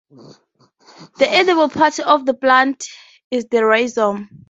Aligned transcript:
The 1.19 1.29
edible 1.31 1.69
part 1.69 1.99
of 1.99 2.25
the 2.25 2.33
plant 2.33 2.87
is 3.29 3.45
the 3.45 3.63
rhizome. 3.63 4.29